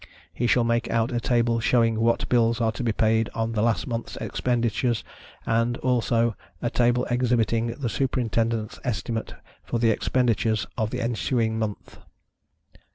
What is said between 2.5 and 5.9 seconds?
are to be paid on the last monthâ€™s expenditures, and,